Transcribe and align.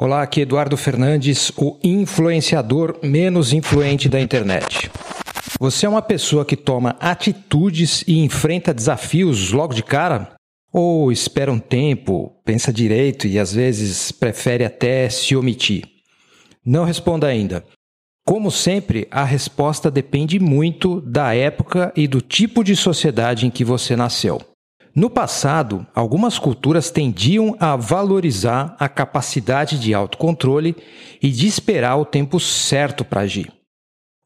Olá, 0.00 0.22
aqui 0.22 0.42
Eduardo 0.42 0.76
Fernandes, 0.76 1.50
o 1.56 1.76
influenciador 1.82 3.00
menos 3.02 3.52
influente 3.52 4.08
da 4.08 4.20
internet. 4.20 4.88
Você 5.58 5.86
é 5.86 5.88
uma 5.88 6.00
pessoa 6.00 6.44
que 6.44 6.54
toma 6.54 6.94
atitudes 7.00 8.04
e 8.06 8.20
enfrenta 8.20 8.72
desafios 8.72 9.50
logo 9.50 9.74
de 9.74 9.82
cara? 9.82 10.36
Ou 10.72 11.10
espera 11.10 11.50
um 11.50 11.58
tempo, 11.58 12.32
pensa 12.44 12.72
direito 12.72 13.26
e 13.26 13.40
às 13.40 13.52
vezes 13.52 14.12
prefere 14.12 14.64
até 14.64 15.10
se 15.10 15.34
omitir? 15.34 15.82
Não 16.64 16.84
responda 16.84 17.26
ainda. 17.26 17.64
Como 18.24 18.52
sempre, 18.52 19.08
a 19.10 19.24
resposta 19.24 19.90
depende 19.90 20.38
muito 20.38 21.00
da 21.00 21.34
época 21.34 21.92
e 21.96 22.06
do 22.06 22.20
tipo 22.20 22.62
de 22.62 22.76
sociedade 22.76 23.48
em 23.48 23.50
que 23.50 23.64
você 23.64 23.96
nasceu. 23.96 24.40
No 24.98 25.08
passado, 25.08 25.86
algumas 25.94 26.40
culturas 26.40 26.90
tendiam 26.90 27.54
a 27.60 27.76
valorizar 27.76 28.74
a 28.80 28.88
capacidade 28.88 29.78
de 29.78 29.94
autocontrole 29.94 30.74
e 31.22 31.30
de 31.30 31.46
esperar 31.46 31.96
o 31.98 32.04
tempo 32.04 32.40
certo 32.40 33.04
para 33.04 33.20
agir. 33.20 33.48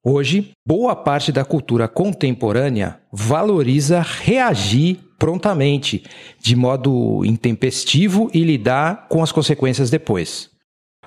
Hoje, 0.03 0.53
boa 0.67 0.97
parte 0.97 1.31
da 1.31 1.45
cultura 1.45 1.87
contemporânea 1.89 2.99
valoriza 3.13 4.01
reagir 4.01 4.99
prontamente, 5.19 6.05
de 6.41 6.57
modo 6.57 7.23
intempestivo 7.23 8.31
e 8.33 8.43
lidar 8.43 9.09
com 9.11 9.23
as 9.23 9.31
consequências 9.31 9.91
depois. 9.91 10.49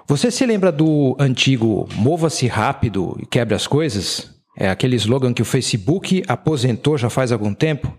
Você 0.08 0.30
se 0.30 0.46
lembra 0.46 0.72
do 0.72 1.18
antigo 1.20 1.90
mova-se 1.96 2.46
rápido 2.46 3.18
e 3.20 3.26
quebre 3.26 3.56
as 3.56 3.66
coisas? 3.66 4.30
É 4.56 4.70
aquele 4.70 4.96
slogan 4.96 5.34
que 5.34 5.42
o 5.42 5.46
Facebook 5.46 6.24
aposentou 6.28 7.00
já 7.00 7.10
faz 7.10 7.32
algum 7.32 7.52
tempo? 7.52 7.92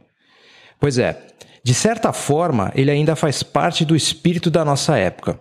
Pois 0.79 0.99
é, 0.99 1.27
de 1.67 1.75
certa 1.75 2.13
forma, 2.13 2.71
ele 2.77 2.93
ainda 2.93 3.17
faz 3.17 3.43
parte 3.43 3.85
do 3.85 3.97
espírito 3.97 4.49
da 4.49 4.65
nossa 4.65 4.97
época. 4.97 5.41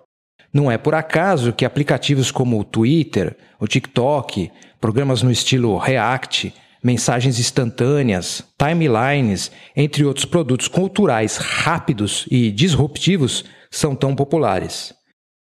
Não 0.52 0.72
é 0.72 0.76
por 0.76 0.96
acaso 0.96 1.54
que 1.54 1.64
aplicativos 1.64 2.32
como 2.32 2.60
o 2.60 2.64
Twitter, 2.64 3.38
o 3.60 3.68
TikTok, 3.68 4.50
programas 4.82 5.22
no 5.22 5.30
estilo 5.30 5.78
React, 5.78 6.52
mensagens 6.84 7.38
instantâneas, 7.38 8.44
timelines, 8.58 9.52
entre 9.76 10.04
outros 10.04 10.26
produtos 10.26 10.68
culturais 10.68 11.38
rápidos 11.38 12.26
e 12.32 12.50
disruptivos, 12.52 13.46
são 13.70 13.96
tão 13.96 14.16
populares. 14.16 14.96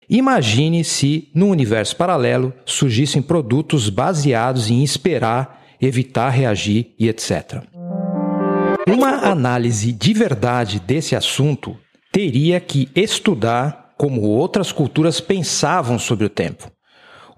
Imagine 0.10 0.86
se, 0.86 1.30
no 1.36 1.50
universo 1.50 1.98
paralelo, 1.98 2.54
surgissem 2.66 3.22
produtos 3.22 3.90
baseados 3.90 4.70
em 4.70 4.86
esperar, 4.86 5.66
evitar 5.82 6.30
reagir 6.30 6.96
e 6.98 7.10
etc. 7.10 7.62
Uma 8.88 9.30
análise 9.30 9.92
de 9.92 10.14
verdade 10.14 10.80
desse 10.80 11.16
assunto 11.16 11.78
teria 12.12 12.60
que 12.60 12.90
estudar 12.96 13.94
como 13.98 14.22
outras 14.22 14.72
culturas 14.72 15.22
pensavam 15.22 16.00
sobre 16.00 16.26
o 16.26 16.30
tempo. 16.30 16.72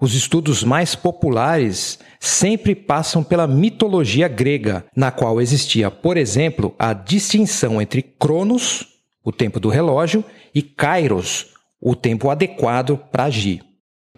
Os 0.00 0.14
estudos 0.14 0.64
mais 0.64 0.94
populares 0.94 1.98
sempre 2.18 2.74
passam 2.74 3.22
pela 3.22 3.46
mitologia 3.46 4.26
grega, 4.26 4.84
na 4.96 5.10
qual 5.10 5.40
existia, 5.40 5.90
por 5.90 6.16
exemplo, 6.16 6.74
a 6.78 6.92
distinção 6.92 7.80
entre 7.80 8.02
Cronos, 8.02 8.86
o 9.22 9.30
tempo 9.30 9.60
do 9.60 9.68
relógio, 9.68 10.24
e 10.54 10.62
Kairos, 10.62 11.48
o 11.80 11.94
tempo 11.94 12.30
adequado 12.30 12.98
para 13.12 13.24
agir. 13.24 13.62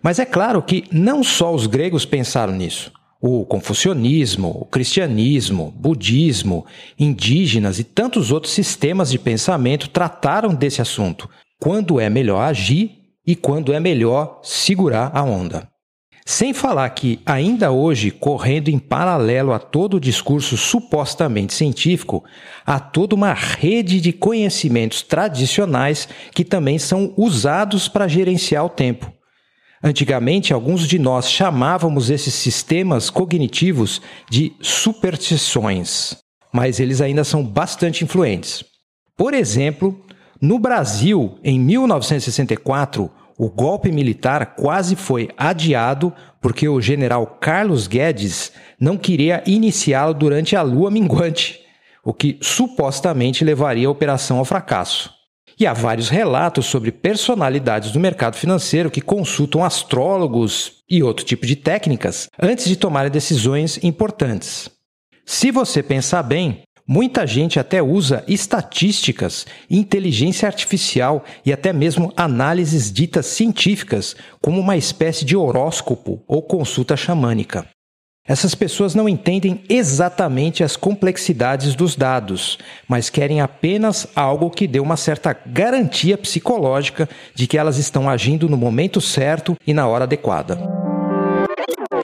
Mas 0.02 0.18
é 0.18 0.24
claro 0.24 0.62
que 0.62 0.84
não 0.92 1.22
só 1.24 1.52
os 1.52 1.66
gregos 1.66 2.04
pensaram 2.04 2.52
nisso. 2.52 2.92
O 3.28 3.44
confucionismo, 3.44 4.56
o 4.60 4.64
cristianismo, 4.64 5.74
budismo, 5.76 6.64
indígenas 6.96 7.80
e 7.80 7.82
tantos 7.82 8.30
outros 8.30 8.52
sistemas 8.52 9.10
de 9.10 9.18
pensamento 9.18 9.88
trataram 9.88 10.54
desse 10.54 10.80
assunto. 10.80 11.28
Quando 11.60 11.98
é 11.98 12.08
melhor 12.08 12.40
agir 12.42 12.92
e 13.26 13.34
quando 13.34 13.72
é 13.72 13.80
melhor 13.80 14.38
segurar 14.44 15.10
a 15.12 15.24
onda. 15.24 15.68
Sem 16.24 16.54
falar 16.54 16.88
que, 16.90 17.18
ainda 17.26 17.72
hoje, 17.72 18.12
correndo 18.12 18.68
em 18.68 18.78
paralelo 18.78 19.52
a 19.52 19.58
todo 19.58 19.94
o 19.94 20.00
discurso 20.00 20.56
supostamente 20.56 21.52
científico, 21.52 22.22
há 22.64 22.78
toda 22.78 23.16
uma 23.16 23.32
rede 23.32 24.00
de 24.00 24.12
conhecimentos 24.12 25.02
tradicionais 25.02 26.08
que 26.32 26.44
também 26.44 26.78
são 26.78 27.12
usados 27.16 27.88
para 27.88 28.06
gerenciar 28.06 28.64
o 28.64 28.68
tempo. 28.68 29.15
Antigamente, 29.82 30.52
alguns 30.52 30.86
de 30.86 30.98
nós 30.98 31.30
chamávamos 31.30 32.10
esses 32.10 32.34
sistemas 32.34 33.10
cognitivos 33.10 34.00
de 34.30 34.52
superstições, 34.60 36.16
mas 36.52 36.80
eles 36.80 37.00
ainda 37.00 37.24
são 37.24 37.44
bastante 37.44 38.02
influentes. 38.02 38.64
Por 39.16 39.34
exemplo, 39.34 40.00
no 40.40 40.58
Brasil, 40.58 41.38
em 41.42 41.58
1964, 41.58 43.10
o 43.38 43.50
golpe 43.50 43.92
militar 43.92 44.54
quase 44.56 44.96
foi 44.96 45.28
adiado 45.36 46.12
porque 46.40 46.68
o 46.68 46.80
general 46.80 47.26
Carlos 47.40 47.86
Guedes 47.86 48.52
não 48.80 48.96
queria 48.96 49.42
iniciá-lo 49.46 50.14
durante 50.14 50.56
a 50.56 50.62
lua 50.62 50.90
minguante, 50.90 51.60
o 52.02 52.14
que 52.14 52.38
supostamente 52.40 53.44
levaria 53.44 53.88
a 53.88 53.90
operação 53.90 54.38
ao 54.38 54.44
fracasso. 54.44 55.15
E 55.58 55.66
há 55.66 55.72
vários 55.72 56.10
relatos 56.10 56.66
sobre 56.66 56.92
personalidades 56.92 57.90
do 57.90 57.98
mercado 57.98 58.36
financeiro 58.36 58.90
que 58.90 59.00
consultam 59.00 59.64
astrólogos 59.64 60.82
e 60.88 61.02
outro 61.02 61.24
tipo 61.24 61.46
de 61.46 61.56
técnicas 61.56 62.28
antes 62.38 62.66
de 62.66 62.76
tomarem 62.76 63.10
decisões 63.10 63.82
importantes. 63.82 64.68
Se 65.24 65.50
você 65.50 65.82
pensar 65.82 66.22
bem, 66.22 66.62
muita 66.86 67.26
gente 67.26 67.58
até 67.58 67.82
usa 67.82 68.22
estatísticas, 68.28 69.46
inteligência 69.70 70.46
artificial 70.46 71.24
e 71.44 71.52
até 71.52 71.72
mesmo 71.72 72.12
análises 72.14 72.92
ditas 72.92 73.24
científicas 73.24 74.14
como 74.42 74.60
uma 74.60 74.76
espécie 74.76 75.24
de 75.24 75.34
horóscopo 75.34 76.22
ou 76.28 76.42
consulta 76.42 76.96
xamânica. 76.98 77.66
Essas 78.28 78.56
pessoas 78.56 78.94
não 78.94 79.08
entendem 79.08 79.62
exatamente 79.68 80.64
as 80.64 80.76
complexidades 80.76 81.76
dos 81.76 81.94
dados, 81.94 82.58
mas 82.88 83.08
querem 83.08 83.40
apenas 83.40 84.08
algo 84.16 84.50
que 84.50 84.66
dê 84.66 84.80
uma 84.80 84.96
certa 84.96 85.32
garantia 85.46 86.18
psicológica 86.18 87.08
de 87.34 87.46
que 87.46 87.56
elas 87.56 87.78
estão 87.78 88.10
agindo 88.10 88.48
no 88.48 88.56
momento 88.56 89.00
certo 89.00 89.56
e 89.64 89.72
na 89.72 89.86
hora 89.86 90.04
adequada. 90.04 90.58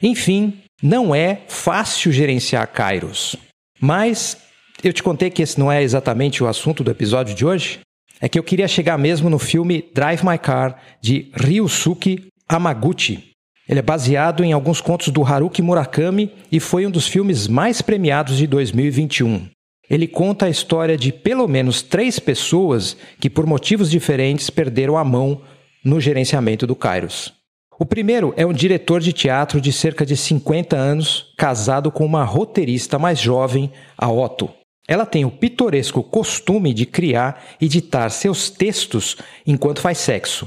Enfim, 0.00 0.62
não 0.80 1.12
é 1.12 1.40
fácil 1.48 2.12
gerenciar 2.12 2.68
Kairos. 2.68 3.34
Mas 3.80 4.36
eu 4.82 4.92
te 4.92 5.02
contei 5.02 5.28
que 5.28 5.42
esse 5.42 5.58
não 5.58 5.72
é 5.72 5.82
exatamente 5.82 6.42
o 6.42 6.46
assunto 6.46 6.84
do 6.84 6.90
episódio 6.90 7.34
de 7.34 7.44
hoje? 7.44 7.80
É 8.20 8.28
que 8.28 8.38
eu 8.38 8.44
queria 8.44 8.68
chegar 8.68 8.96
mesmo 8.96 9.28
no 9.28 9.40
filme 9.40 9.84
Drive 9.92 10.24
My 10.24 10.38
Car 10.38 10.80
de 11.00 11.32
Ryusuke 11.34 12.28
Hamaguchi, 12.48 13.31
ele 13.72 13.78
é 13.78 13.82
baseado 13.82 14.44
em 14.44 14.52
alguns 14.52 14.82
contos 14.82 15.08
do 15.08 15.24
Haruki 15.24 15.62
Murakami 15.62 16.30
e 16.52 16.60
foi 16.60 16.86
um 16.86 16.90
dos 16.90 17.06
filmes 17.06 17.48
mais 17.48 17.80
premiados 17.80 18.36
de 18.36 18.46
2021. 18.46 19.48
Ele 19.88 20.06
conta 20.06 20.44
a 20.44 20.50
história 20.50 20.94
de 20.94 21.10
pelo 21.10 21.48
menos 21.48 21.80
três 21.80 22.18
pessoas 22.18 22.94
que, 23.18 23.30
por 23.30 23.46
motivos 23.46 23.90
diferentes, 23.90 24.50
perderam 24.50 24.98
a 24.98 25.02
mão 25.02 25.40
no 25.82 25.98
gerenciamento 25.98 26.66
do 26.66 26.76
Kairos. 26.76 27.32
O 27.80 27.86
primeiro 27.86 28.34
é 28.36 28.44
um 28.44 28.52
diretor 28.52 29.00
de 29.00 29.10
teatro 29.10 29.58
de 29.58 29.72
cerca 29.72 30.04
de 30.04 30.18
50 30.18 30.76
anos, 30.76 31.32
casado 31.38 31.90
com 31.90 32.04
uma 32.04 32.24
roteirista 32.24 32.98
mais 32.98 33.18
jovem, 33.18 33.72
a 33.96 34.06
Otto. 34.12 34.50
Ela 34.86 35.06
tem 35.06 35.24
o 35.24 35.30
pitoresco 35.30 36.02
costume 36.02 36.74
de 36.74 36.84
criar 36.84 37.42
e 37.58 37.66
ditar 37.66 38.10
seus 38.10 38.50
textos 38.50 39.16
enquanto 39.46 39.80
faz 39.80 39.96
sexo. 39.96 40.46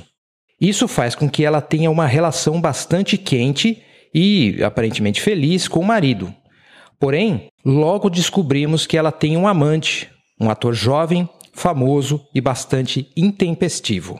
Isso 0.59 0.87
faz 0.87 1.15
com 1.15 1.29
que 1.29 1.43
ela 1.43 1.61
tenha 1.61 1.91
uma 1.91 2.05
relação 2.05 2.61
bastante 2.61 3.17
quente 3.17 3.83
e 4.13 4.63
aparentemente 4.63 5.21
feliz 5.21 5.67
com 5.67 5.81
o 5.81 5.85
marido. 5.85 6.33
Porém, 6.99 7.49
logo 7.63 8.09
descobrimos 8.09 8.87
que 8.87 8.97
ela 8.97 9.11
tem 9.11 9.35
um 9.35 9.47
amante, 9.47 10.09
um 10.39 10.49
ator 10.49 10.73
jovem, 10.73 11.29
famoso 11.53 12.25
e 12.33 12.39
bastante 12.39 13.11
intempestivo. 13.15 14.19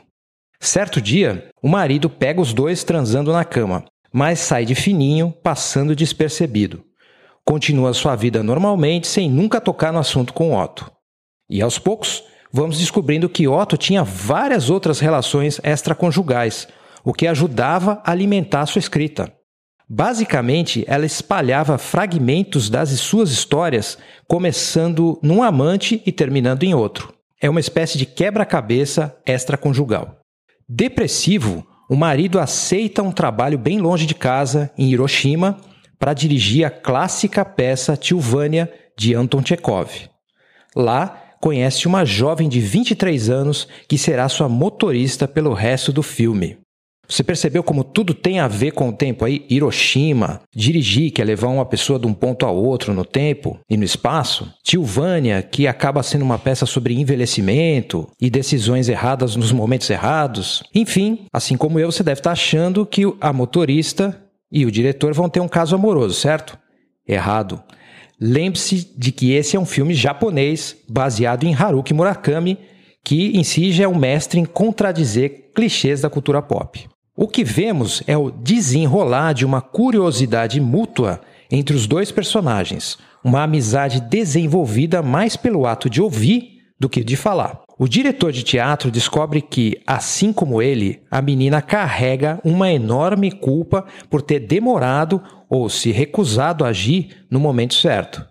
Certo 0.59 1.01
dia, 1.01 1.49
o 1.61 1.67
marido 1.67 2.09
pega 2.09 2.41
os 2.41 2.53
dois 2.53 2.83
transando 2.83 3.31
na 3.31 3.45
cama, 3.45 3.85
mas 4.11 4.39
sai 4.39 4.65
de 4.65 4.75
fininho, 4.75 5.33
passando 5.43 5.95
despercebido. 5.95 6.83
Continua 7.45 7.93
sua 7.93 8.15
vida 8.15 8.41
normalmente, 8.41 9.07
sem 9.07 9.29
nunca 9.29 9.61
tocar 9.61 9.93
no 9.93 9.99
assunto 9.99 10.33
com 10.33 10.57
Otto. 10.57 10.89
E 11.49 11.61
aos 11.61 11.77
poucos, 11.77 12.23
vamos 12.55 12.79
descobrindo 12.79 13.27
que 13.27 13.49
Otto 13.49 13.75
tinha 13.75 14.01
várias 14.01 14.69
outras 14.69 15.01
relações 15.01 15.59
extraconjugais, 15.61 16.69
o 17.03 17.11
que 17.11 17.27
ajudava 17.27 18.01
a 18.01 18.11
alimentar 18.11 18.65
sua 18.65 18.79
escrita. 18.79 19.29
Basicamente, 19.89 20.85
ela 20.87 21.05
espalhava 21.05 21.77
fragmentos 21.77 22.69
das 22.69 22.91
suas 22.91 23.29
histórias, 23.29 23.97
começando 24.25 25.19
num 25.21 25.43
amante 25.43 26.01
e 26.05 26.13
terminando 26.13 26.63
em 26.63 26.73
outro. 26.73 27.13
É 27.41 27.49
uma 27.49 27.59
espécie 27.59 27.97
de 27.97 28.05
quebra-cabeça 28.05 29.13
extraconjugal. 29.25 30.19
Depressivo, 30.67 31.67
o 31.89 31.95
marido 31.97 32.39
aceita 32.39 33.03
um 33.03 33.11
trabalho 33.11 33.57
bem 33.57 33.79
longe 33.79 34.05
de 34.05 34.15
casa, 34.15 34.71
em 34.77 34.89
Hiroshima, 34.89 35.57
para 35.99 36.13
dirigir 36.13 36.63
a 36.65 36.69
clássica 36.69 37.43
peça 37.43 37.97
Tilvânia 37.97 38.71
de 38.97 39.13
Anton 39.13 39.43
Chekhov. 39.45 39.91
Lá, 40.73 41.24
conhece 41.45 41.87
uma 41.87 42.03
jovem 42.03 42.49
de 42.49 42.59
23 42.59 43.29
anos 43.29 43.67
que 43.87 43.99
será 43.99 44.27
sua 44.27 44.49
motorista 44.49 45.27
pelo 45.27 45.53
resto 45.53 45.93
do 45.93 46.01
filme. 46.01 46.57
Você 47.07 47.23
percebeu 47.23 47.61
como 47.61 47.83
tudo 47.83 48.15
tem 48.15 48.39
a 48.39 48.47
ver 48.47 48.71
com 48.71 48.89
o 48.89 48.91
tempo 48.91 49.23
aí? 49.23 49.45
Hiroshima, 49.47 50.41
dirigir, 50.55 51.11
que 51.11 51.21
é 51.21 51.23
levar 51.23 51.49
uma 51.49 51.63
pessoa 51.63 51.99
de 51.99 52.07
um 52.07 52.15
ponto 52.15 52.47
a 52.47 52.49
outro 52.49 52.95
no 52.95 53.05
tempo 53.05 53.59
e 53.69 53.77
no 53.77 53.83
espaço. 53.83 54.51
Tilvânia, 54.63 55.43
que 55.43 55.67
acaba 55.67 56.01
sendo 56.01 56.25
uma 56.25 56.39
peça 56.39 56.65
sobre 56.65 56.95
envelhecimento 56.95 58.07
e 58.19 58.27
decisões 58.27 58.89
erradas 58.89 59.35
nos 59.35 59.51
momentos 59.51 59.87
errados. 59.91 60.63
Enfim, 60.73 61.27
assim 61.31 61.55
como 61.55 61.79
eu, 61.79 61.91
você 61.91 62.01
deve 62.01 62.21
estar 62.21 62.31
achando 62.31 62.87
que 62.87 63.03
a 63.21 63.31
motorista 63.31 64.19
e 64.51 64.65
o 64.65 64.71
diretor 64.71 65.13
vão 65.13 65.29
ter 65.29 65.41
um 65.41 65.47
caso 65.47 65.75
amoroso, 65.75 66.15
certo? 66.15 66.57
Errado. 67.07 67.61
Lembre-se 68.19 68.91
de 68.97 69.11
que 69.11 69.31
esse 69.31 69.55
é 69.57 69.59
um 69.59 69.65
filme 69.65 69.93
japonês 69.93 70.75
baseado 70.87 71.43
em 71.43 71.53
Haruki 71.53 71.93
Murakami, 71.93 72.57
que 73.03 73.37
em 73.37 73.43
si 73.43 73.71
já 73.71 73.83
é 73.83 73.87
um 73.87 73.97
mestre 73.97 74.39
em 74.39 74.45
contradizer 74.45 75.51
clichês 75.53 76.01
da 76.01 76.09
cultura 76.09 76.41
pop. 76.41 76.87
O 77.17 77.27
que 77.27 77.43
vemos 77.43 78.03
é 78.07 78.17
o 78.17 78.31
desenrolar 78.31 79.33
de 79.33 79.45
uma 79.45 79.61
curiosidade 79.61 80.59
mútua 80.59 81.21
entre 81.51 81.75
os 81.75 81.87
dois 81.87 82.11
personagens, 82.11 82.97
uma 83.23 83.43
amizade 83.43 84.01
desenvolvida 84.01 85.01
mais 85.01 85.35
pelo 85.35 85.65
ato 85.65 85.89
de 85.89 86.01
ouvir 86.01 86.59
do 86.79 86.89
que 86.89 87.03
de 87.03 87.15
falar. 87.15 87.64
O 87.77 87.89
diretor 87.89 88.31
de 88.31 88.43
teatro 88.43 88.89
descobre 88.89 89.41
que, 89.41 89.81
assim 89.85 90.31
como 90.31 90.61
ele, 90.61 91.01
a 91.11 91.21
menina 91.21 91.61
carrega 91.61 92.39
uma 92.43 92.71
enorme 92.71 93.31
culpa 93.31 93.85
por 94.09 94.21
ter 94.21 94.39
demorado 94.39 95.21
ou 95.49 95.69
se 95.69 95.91
recusado 95.91 96.63
a 96.63 96.69
agir 96.69 97.25
no 97.29 97.39
momento 97.39 97.73
certo. 97.73 98.25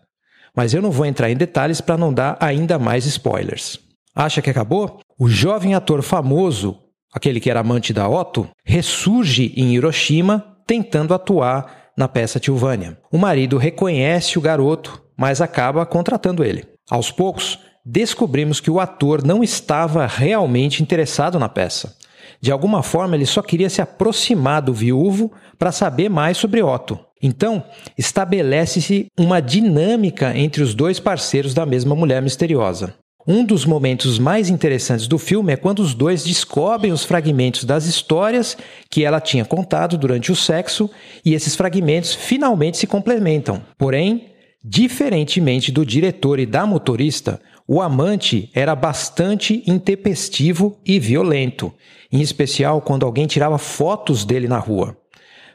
Mas 0.56 0.73
eu 0.73 0.81
não 0.81 0.91
vou 0.91 1.05
entrar 1.05 1.31
em 1.31 1.37
detalhes 1.37 1.81
para 1.81 1.99
não 1.99 2.12
dar 2.12 2.38
ainda 2.41 2.79
mais 2.79 3.05
spoilers. 3.05 3.79
Acha 4.14 4.41
que 4.41 4.49
acabou? 4.49 5.00
O 5.19 5.29
jovem 5.29 5.75
ator 5.75 6.02
famoso, 6.02 6.79
aquele 7.12 7.38
que 7.38 7.50
era 7.50 7.61
amante 7.61 7.93
da 7.93 8.08
Otto, 8.08 8.49
ressurge 8.64 9.52
em 9.56 9.75
Hiroshima 9.75 10.56
tentando 10.67 11.12
atuar 11.12 11.91
na 11.99 12.08
peça 12.08 12.41
Tilvânia. 12.41 12.99
O 13.12 13.19
marido 13.19 13.58
reconhece 13.58 14.38
o 14.38 14.43
garoto, 14.43 15.02
mas 15.17 15.41
acaba 15.41 15.85
contratando 15.85 16.43
ele. 16.43 16.64
Aos 16.91 17.11
poucos, 17.11 17.58
descobrimos 17.85 18.61
que 18.61 18.71
o 18.71 18.81
ator 18.81 19.25
não 19.25 19.43
estava 19.43 20.07
realmente 20.07 20.83
interessado 20.83 21.39
na 21.39 21.49
peça. 21.49 21.97
De 22.41 22.51
alguma 22.51 22.83
forma, 22.83 23.15
ele 23.15 23.27
só 23.27 23.43
queria 23.43 23.71
se 23.71 23.81
aproximar 23.81 24.63
do 24.63 24.73
viúvo 24.73 25.33
para 25.59 25.73
saber 25.73 26.09
mais 26.09 26.37
sobre 26.37 26.63
Otto. 26.63 26.99
Então, 27.23 27.65
estabelece-se 27.97 29.07
uma 29.19 29.41
dinâmica 29.41 30.37
entre 30.37 30.63
os 30.63 30.75
dois 30.75 31.01
parceiros 31.01 31.55
da 31.55 31.65
mesma 31.65 31.95
mulher 31.95 32.21
misteriosa. 32.21 32.95
Um 33.27 33.43
dos 33.43 33.65
momentos 33.65 34.19
mais 34.19 34.51
interessantes 34.51 35.07
do 35.07 35.17
filme 35.17 35.55
é 35.55 35.57
quando 35.57 35.79
os 35.79 35.95
dois 35.95 36.23
descobrem 36.23 36.93
os 36.93 37.05
fragmentos 37.05 37.65
das 37.65 37.87
histórias 37.87 38.55
que 38.91 39.03
ela 39.03 39.19
tinha 39.19 39.47
contado 39.47 39.97
durante 39.97 40.31
o 40.31 40.37
sexo 40.37 40.91
e 41.25 41.33
esses 41.33 41.57
fragmentos 41.57 42.13
finalmente 42.13 42.77
se 42.77 42.87
complementam. 42.87 43.63
Porém, 43.79 44.35
diferentemente 44.63 45.73
do 45.73 45.87
diretor 45.87 46.39
e 46.39 46.45
da 46.45 46.67
motorista, 46.67 47.41
o 47.67 47.81
amante 47.81 48.51
era 48.53 48.75
bastante 48.75 49.63
intempestivo 49.67 50.79
e 50.85 50.99
violento, 50.99 51.73
em 52.13 52.21
especial 52.21 52.83
quando 52.83 53.07
alguém 53.07 53.27
tirava 53.27 53.57
fotos 53.57 54.25
dele 54.25 54.47
na 54.47 54.59
rua. 54.59 54.97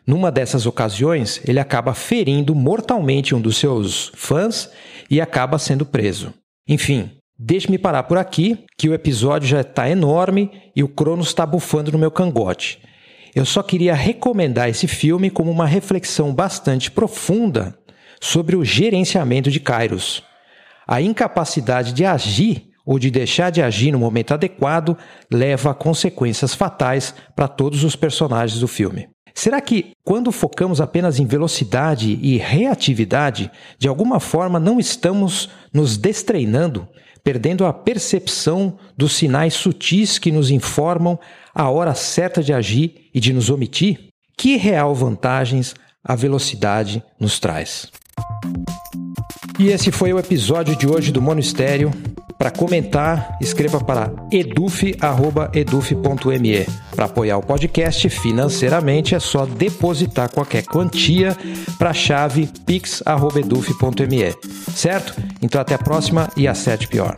Numa 0.07 0.31
dessas 0.31 0.65
ocasiões, 0.65 1.39
ele 1.47 1.59
acaba 1.59 1.93
ferindo 1.93 2.55
mortalmente 2.55 3.35
um 3.35 3.41
dos 3.41 3.57
seus 3.57 4.11
fãs 4.15 4.71
e 5.07 5.21
acaba 5.21 5.59
sendo 5.59 5.85
preso. 5.85 6.33
Enfim, 6.67 7.11
deixe-me 7.37 7.77
parar 7.77 8.03
por 8.03 8.17
aqui, 8.17 8.65
que 8.75 8.89
o 8.89 8.93
episódio 8.95 9.47
já 9.47 9.61
está 9.61 9.87
enorme 9.87 10.49
e 10.75 10.83
o 10.83 10.87
Cronos 10.87 11.27
está 11.27 11.45
bufando 11.45 11.91
no 11.91 11.99
meu 11.99 12.09
cangote. 12.09 12.79
Eu 13.35 13.45
só 13.45 13.61
queria 13.61 13.93
recomendar 13.93 14.67
esse 14.67 14.87
filme 14.87 15.29
como 15.29 15.51
uma 15.51 15.67
reflexão 15.67 16.33
bastante 16.33 16.89
profunda 16.89 17.77
sobre 18.19 18.55
o 18.55 18.65
gerenciamento 18.65 19.51
de 19.51 19.59
Kairos 19.59 20.27
a 20.91 20.99
incapacidade 20.99 21.93
de 21.93 22.03
agir 22.03 22.71
ou 22.83 22.97
de 22.97 23.11
deixar 23.11 23.51
de 23.51 23.61
agir 23.61 23.91
no 23.91 23.99
momento 23.99 24.33
adequado 24.33 24.97
leva 25.31 25.69
a 25.69 25.73
consequências 25.75 26.55
fatais 26.55 27.13
para 27.35 27.47
todos 27.47 27.83
os 27.83 27.95
personagens 27.95 28.59
do 28.59 28.67
filme. 28.67 29.07
Será 29.35 29.61
que, 29.61 29.91
quando 30.03 30.31
focamos 30.31 30.81
apenas 30.81 31.19
em 31.19 31.27
velocidade 31.27 32.17
e 32.19 32.37
reatividade, 32.37 33.51
de 33.77 33.87
alguma 33.87 34.19
forma 34.19 34.59
não 34.59 34.79
estamos 34.79 35.51
nos 35.71 35.95
destreinando, 35.95 36.87
perdendo 37.23 37.67
a 37.67 37.71
percepção 37.71 38.75
dos 38.97 39.13
sinais 39.13 39.53
sutis 39.53 40.17
que 40.17 40.31
nos 40.31 40.49
informam 40.49 41.19
a 41.53 41.69
hora 41.69 41.93
certa 41.93 42.41
de 42.41 42.51
agir 42.51 43.11
e 43.13 43.19
de 43.19 43.31
nos 43.31 43.51
omitir? 43.51 44.09
Que 44.35 44.57
real 44.57 44.95
vantagens 44.95 45.75
a 46.03 46.15
velocidade 46.15 47.03
nos 47.19 47.39
traz? 47.39 47.91
E 49.59 49.67
esse 49.67 49.91
foi 49.91 50.13
o 50.13 50.19
episódio 50.19 50.73
de 50.73 50.87
hoje 50.87 51.11
do 51.11 51.21
Monistério. 51.21 51.91
Para 52.37 52.49
comentar, 52.49 53.37
escreva 53.41 53.83
para 53.83 54.09
eduf.eduf.me. 54.31 54.95
Para 56.95 57.05
apoiar 57.05 57.37
o 57.37 57.43
podcast 57.43 58.09
financeiramente, 58.09 59.13
é 59.13 59.19
só 59.19 59.45
depositar 59.45 60.31
qualquer 60.31 60.63
quantia 60.63 61.35
para 61.77 61.89
a 61.89 61.93
chave 61.93 62.49
pix.eduf.me. 62.65 64.33
Certo? 64.73 65.13
Então 65.41 65.59
até 65.59 65.75
a 65.75 65.79
próxima 65.79 66.29
e 66.37 66.47
acerte 66.47 66.87
pior. 66.87 67.13